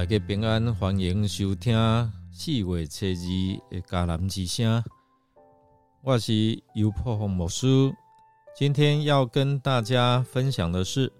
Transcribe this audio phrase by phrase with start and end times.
[0.00, 1.76] 大家平安，欢迎收听
[2.32, 4.82] 四月初二的迦南之声。
[6.00, 7.66] 我是尤破红牧师，
[8.56, 11.12] 今天要跟大家分享的是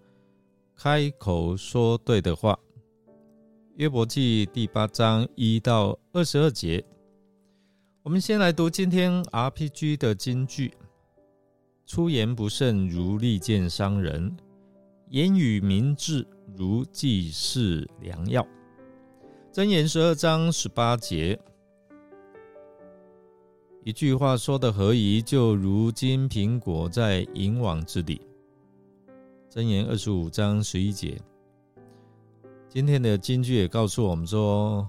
[0.74, 2.58] 开口说对的话。
[3.76, 6.82] 约伯记第八章一到二十二节，
[8.02, 10.72] 我们先来读今天 RPG 的金句：
[11.84, 14.34] 出言不慎如利剑伤人，
[15.10, 16.26] 言语明智
[16.56, 18.42] 如济世良药。
[19.52, 21.36] 箴言十二章十八节，
[23.82, 28.24] 一句话说的何宜，就如金苹果在银网之里。
[29.50, 31.20] 箴言二十五章十一节。
[32.68, 34.86] 今天的金句也告诉我们说，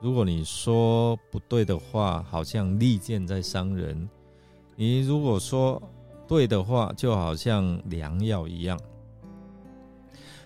[0.00, 4.08] 如果你说不对的话，好像利剑在伤人；
[4.76, 5.82] 你如果说
[6.28, 8.78] 对的话，就好像良药一样。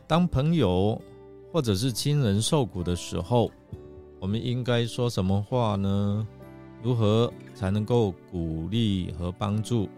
[0.07, 0.99] 当朋友
[1.53, 3.51] 或者是亲人受苦的时候，
[4.19, 6.27] 我们应该说什么话呢？
[6.83, 9.89] 如何才能够鼓励和帮助，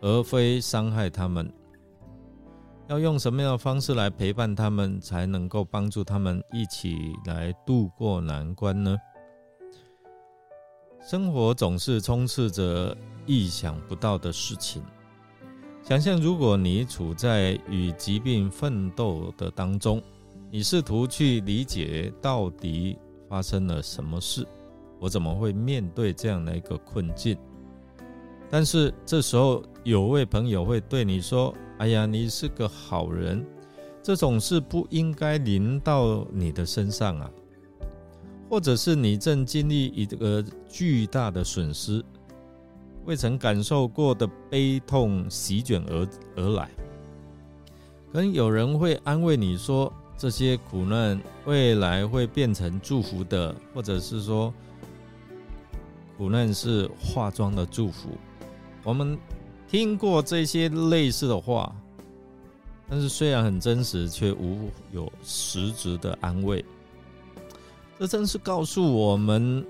[0.00, 1.52] 而非伤害他们？
[2.88, 8.96] 要用什么样的方式来陪伴他们，才能够帮助他们一起来度过难关呢？
[11.02, 14.82] 生活总是充斥着意想不到的事情。
[15.82, 20.02] 想象如果你处在与疾病奋斗的当中，
[20.50, 24.46] 你试图去理解到底发生了什么事，
[24.98, 27.36] 我怎么会面对这样的一个困境？
[28.50, 31.54] 但是这时候有位朋友会对你说。
[31.78, 33.46] 哎呀，你是个好人，
[34.02, 37.30] 这种事不应该临到你的身上啊！
[38.50, 42.04] 或者是你正经历一个巨大的损失，
[43.04, 46.68] 未曾感受过的悲痛席卷而而来，
[48.12, 54.52] 可能有人会安慰你说，这些苦难未来会变成祝福的，或者是说，
[56.18, 58.10] 苦难是化妆的祝福。
[58.84, 59.18] 我们。
[59.70, 61.70] 听过这些类似的话，
[62.88, 66.64] 但是虽然很真实，却无有实质的安慰。
[67.98, 69.62] 这真是告诉我们，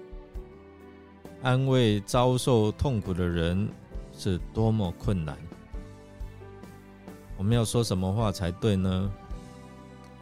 [1.43, 3.69] 安慰遭受痛苦的人
[4.17, 5.37] 是多么困难。
[7.37, 9.11] 我们要说什么话才对呢？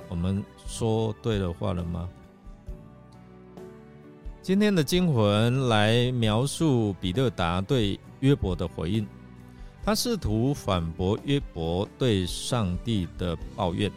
[0.09, 2.09] 我们说对了话了吗？
[4.43, 9.07] 今天的经文来描述彼得达对约伯的回应。
[9.85, 13.91] 他试图反驳约伯对上帝的抱怨，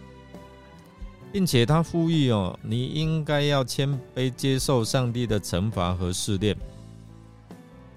[1.31, 6.55] 并且他呼吁哦，你应该要谦卑接受上帝的惩罚和试炼。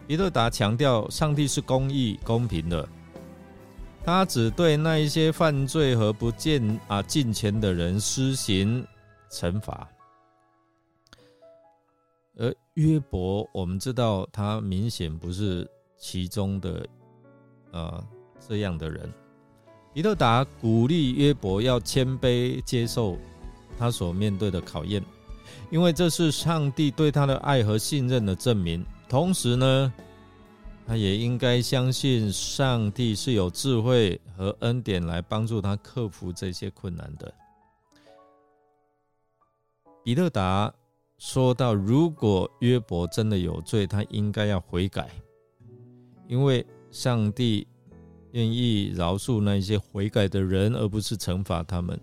[0.07, 2.89] 彼得达强调，上帝是公义、公平的，
[4.05, 8.87] 他只对那一些犯罪和不见啊进钱的人施行
[9.31, 9.89] 惩罚。
[12.37, 15.69] 而约伯，我们知道他明显不是
[15.99, 16.87] 其中的。
[17.75, 18.07] 呃，
[18.39, 19.11] 这样的人，
[19.95, 23.17] 比特达鼓励约伯要谦卑接受
[23.79, 25.03] 他所面对的考验，
[25.71, 28.85] 因为这是上帝对他的爱和信任的证明。
[29.09, 29.91] 同时呢，
[30.87, 37.35] 他也应该相信上帝是有智慧和恩典来帮助他克服这些困难的。
[40.05, 40.73] 彼得达
[41.19, 45.09] 说到：“如果约伯真的有罪，他应该要悔改，
[46.29, 47.67] 因为。”上帝
[48.33, 51.99] 愿意饶恕那些悔改的人，而不是惩罚他们。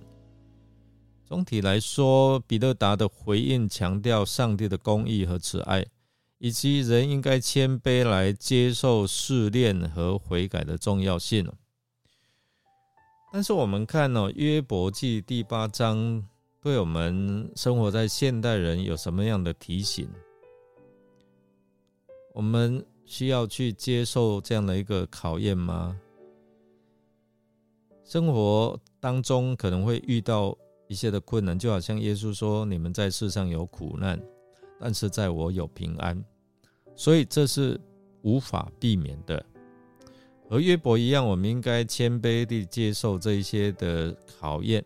[1.24, 5.86] 总体来说，彼得达的回应强调上帝的公义和慈爱，
[6.40, 11.50] 以及人应该谦卑来接受试炼和悔改的重要性。
[13.32, 16.28] 但是，我们看哦，《约伯记》第八章
[16.60, 20.10] 对我们生活在现代人有什么样的提醒？
[22.34, 22.84] 我们。
[23.10, 26.00] 需要去接受这样的一个考验吗？
[28.04, 30.56] 生活当中可能会遇到
[30.88, 34.22] 一些的困难，就好像耶稣说：“你们在世上有苦难，
[34.80, 36.24] 但是在我有平安。”
[37.00, 37.80] 所以这是
[38.24, 39.42] 无法避免的。
[40.50, 44.84] 和约伯一样，我们应该谦卑地接受这一些的考验，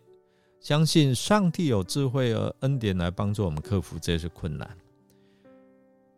[0.60, 4.78] 相信上帝有智慧和恩典来帮助我们克服这些困难。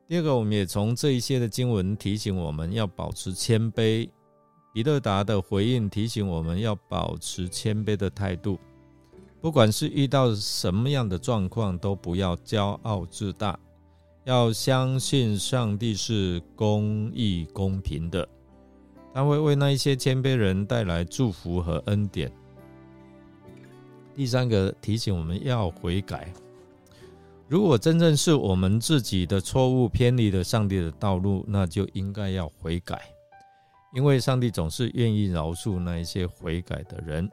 [0.07, 4.07] 第二个，我们也从这一些的经文提醒我们要保持谦卑。
[4.75, 8.59] 彼得达的回应提醒我们要保持谦卑的态度，
[9.41, 13.59] 不管是遇到什么样的状况，都不要骄傲自大，
[14.27, 18.29] 要相信上帝是公义公平的，
[19.15, 22.29] 他会为那一些谦卑人带来祝福和恩典。
[24.17, 26.33] 第三个提醒我们要悔改。
[27.47, 33.01] 如果真正是我们自己的错误偏离了上帝的道路，那就应该要悔改，
[33.95, 37.31] 因为上帝总是愿意饶恕那一些悔改的人。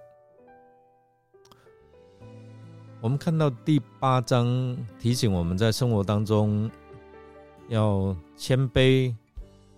[3.01, 6.69] 我们看到第八章提醒我们在生活当中
[7.73, 9.11] 要谦卑，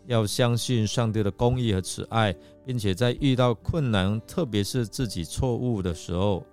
[0.05, 6.43] 要相信上帝的公义和慈爱，并且在遇到困难，特别是自己错误的时候，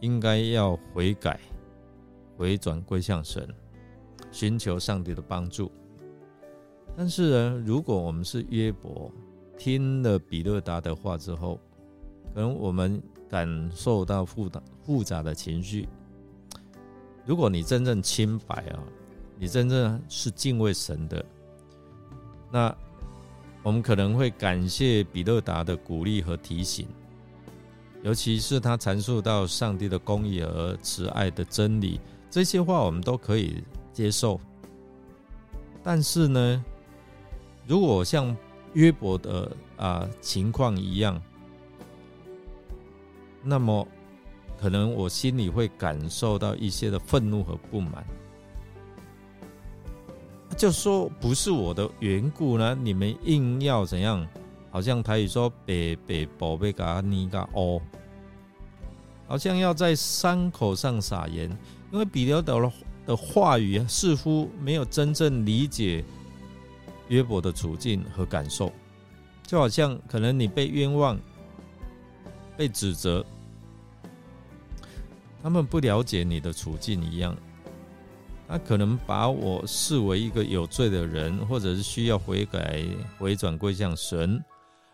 [0.00, 1.38] 应该要悔改。
[2.36, 3.46] 回转归向神，
[4.32, 5.70] 寻求上帝的帮助。
[6.96, 9.12] 但是呢，如果我们是约伯，
[9.56, 11.60] 听了比勒达的话之后，
[12.34, 15.88] 可能我们感受到复杂复杂的情绪。
[17.24, 18.82] 如果你真正清白啊，
[19.40, 21.24] 你真正是敬畏神的，
[22.52, 22.76] 那
[23.62, 26.86] 我们可能会感谢比勒达的鼓励和提醒，
[28.02, 31.98] 尤其是他阐述到上帝的公义和慈爱的真理。
[32.28, 33.64] 这些话我们都可以
[33.94, 34.38] 接受，
[35.82, 36.62] 但是呢，
[37.66, 38.36] 如果像
[38.74, 41.18] 约伯的啊情况一样，
[43.42, 43.88] 那么
[44.60, 48.04] 可能我心里会感受到一些的愤怒和不满，
[50.60, 54.28] 就说不是我的缘故呢，你们硬要怎样？
[54.70, 57.80] 好像台语说“北北宝贝嘎尼嘎哦”，
[59.26, 61.48] 好像要在伤口上撒盐。
[61.90, 62.70] 因为比勒德
[63.06, 66.04] 的话语似乎没有真正理解
[67.08, 68.70] 约伯的处境和感受，
[69.46, 71.18] 就好像可能你被冤枉、
[72.58, 73.24] 被指责，
[75.42, 77.34] 他们不了解你的处境一样。
[78.50, 82.82] 他可能把我视为一个有罪的人，或者是需要悔改、
[83.16, 84.42] 回转归向神，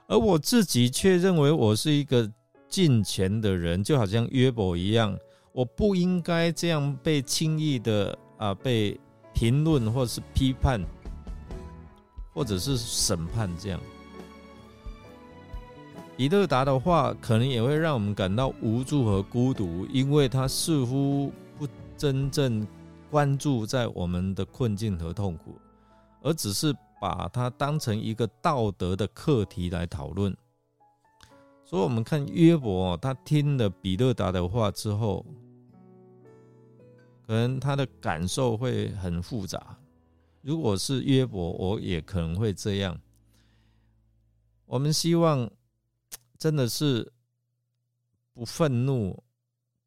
[0.07, 2.31] 而我自己却认为我是一个
[2.69, 5.17] 敬虔的人，就好像约伯一样。
[5.53, 9.01] 我不应该这样被轻易的啊被
[9.33, 10.79] 评论或是批判，
[12.35, 13.81] 或者是审判这样。
[16.19, 21.67] 以勒达的话可能也会让我们感到无助和孤独，因为他似乎不
[21.97, 22.67] 真正
[23.11, 25.59] 关注在我们的困境和痛苦，
[26.23, 30.37] 而只是把它当成一个道德的课题来讨论。
[31.65, 35.25] 所以，我们看约伯，他听了比勒达的话之后。
[37.27, 39.77] 可能他的感受会很复杂。
[40.43, 42.97] 如果是约伯，我也可能会这样。
[44.65, 45.51] 我们希望
[46.39, 47.13] 真的是
[48.33, 49.25] 不愤怒、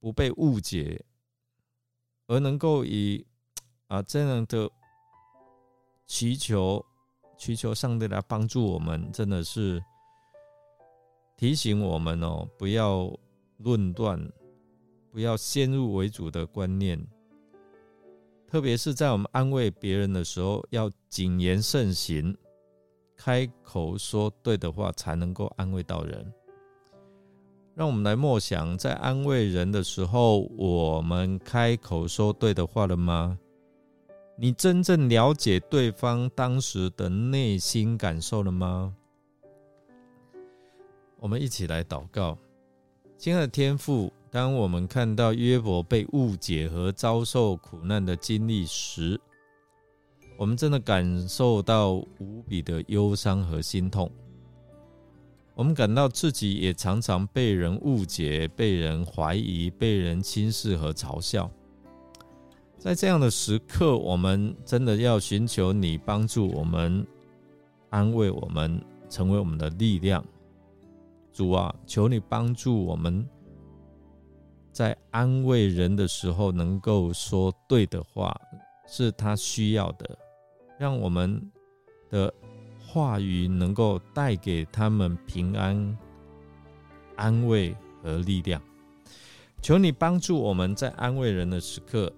[0.01, 1.06] 不被误解，
[2.30, 3.26] 而能够以
[3.88, 4.70] 啊这样的
[6.06, 6.86] 祈求、
[7.38, 9.84] 祈求上帝来帮助我们，真的是
[11.36, 13.12] 提醒我们哦，不要
[13.58, 14.31] 论断，
[15.12, 17.04] 不要先入为主的观念。
[18.48, 22.38] 特别是在我们安慰别人的时候，要谨言慎行，
[23.16, 26.32] 开口说对的话，才能够安慰到人。
[27.79, 33.39] 让我们来默想，在安慰人的时候，我们开口说对的话了吗？
[34.36, 38.93] 你真正了解对方当时的内心感受了吗？
[41.21, 42.38] 我们一起来祷告，
[43.17, 44.12] 亲爱的天父。
[44.29, 49.17] 当我们看到约伯被误解和遭受苦难的经历时，
[50.36, 54.12] 我们真的感受到无比的忧伤和心痛。
[55.60, 61.51] 我们感到自己也常常被人误解、被人怀疑、被人轻视和嘲笑。
[62.78, 67.06] 在这样的时刻，我们真的要寻求你帮助我们、
[67.89, 70.24] 安慰我们、成为我们的力量。
[71.34, 73.28] 主啊，求你帮助我们。
[74.72, 78.34] 在安慰人的时候，能够说对的话，
[78.88, 80.18] 是他需要的。
[80.78, 81.51] 让我们
[82.10, 82.34] 的
[82.91, 85.98] 话语能够带给他们平安、
[87.15, 88.60] 安慰和力量。
[89.62, 92.12] 求你帮助我们在安慰人的时刻，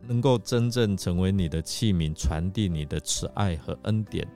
[0.00, 4.26] 能够真正成为你的器皿，传递你的慈爱和恩典。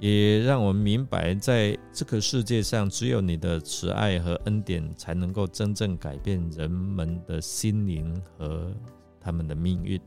[0.00, 8.72] 也让我们明白，在这个世界上，只有你的慈爱和恩典，才能够真正改变人们的心灵和
[9.20, 10.00] 他们的命运。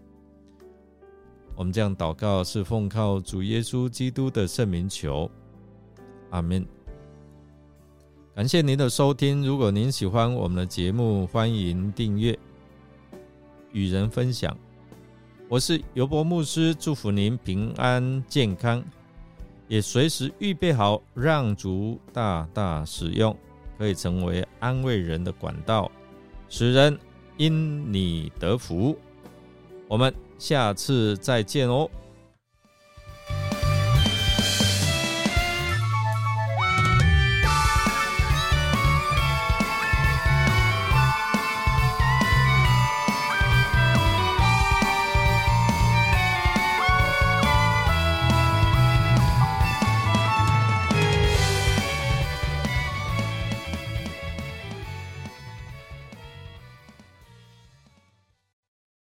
[1.59, 5.29] 我们这样祷告，是奉靠主耶稣基督的圣名求，
[6.29, 6.65] 阿门。
[8.33, 9.45] 感谢您的收听。
[9.45, 12.39] 如果您喜欢我们的节目，欢迎订阅、
[13.73, 14.57] 与人分享。
[15.49, 18.81] 我是尤伯牧师，祝福您平安健康。
[19.67, 23.35] 也随时预备好，让主大大使用，
[23.77, 25.91] 可以成为安慰人的管道，
[26.47, 26.97] 使人
[27.35, 28.97] 因你得福。
[29.89, 31.87] 我们下次再见哦。